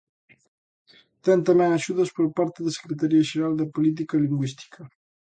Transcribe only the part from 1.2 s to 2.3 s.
Ten tamén axudas por